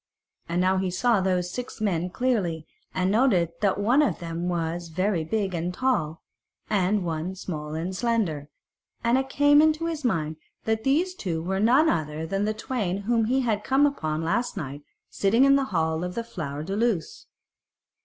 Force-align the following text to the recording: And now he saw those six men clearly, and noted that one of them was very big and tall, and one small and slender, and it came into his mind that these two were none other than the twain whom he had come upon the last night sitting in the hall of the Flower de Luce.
And 0.49 0.59
now 0.59 0.77
he 0.77 0.89
saw 0.89 1.21
those 1.21 1.51
six 1.51 1.79
men 1.79 2.09
clearly, 2.09 2.65
and 2.91 3.11
noted 3.11 3.51
that 3.61 3.77
one 3.79 4.01
of 4.01 4.17
them 4.17 4.49
was 4.49 4.87
very 4.87 5.23
big 5.23 5.53
and 5.53 5.71
tall, 5.71 6.23
and 6.71 7.05
one 7.05 7.35
small 7.35 7.75
and 7.75 7.95
slender, 7.95 8.49
and 9.03 9.15
it 9.19 9.29
came 9.29 9.61
into 9.61 9.85
his 9.85 10.03
mind 10.03 10.37
that 10.63 10.83
these 10.83 11.13
two 11.13 11.43
were 11.43 11.59
none 11.59 11.87
other 11.87 12.25
than 12.25 12.45
the 12.45 12.53
twain 12.55 13.01
whom 13.01 13.25
he 13.25 13.41
had 13.41 13.63
come 13.63 13.85
upon 13.85 14.21
the 14.21 14.25
last 14.25 14.57
night 14.57 14.81
sitting 15.07 15.43
in 15.45 15.55
the 15.55 15.65
hall 15.65 16.03
of 16.03 16.15
the 16.15 16.23
Flower 16.23 16.63
de 16.63 16.75
Luce. 16.75 17.27